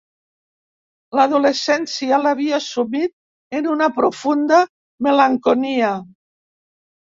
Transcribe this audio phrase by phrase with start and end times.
[1.19, 4.65] L'adolescència l'havia sumit en una profunda
[5.11, 5.95] malenconia.